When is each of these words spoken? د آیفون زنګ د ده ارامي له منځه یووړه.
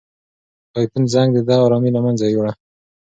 د 0.71 0.73
آیفون 0.79 1.03
زنګ 1.13 1.29
د 1.35 1.39
ده 1.47 1.55
ارامي 1.65 1.91
له 1.95 2.01
منځه 2.05 2.25
یووړه. 2.27 2.51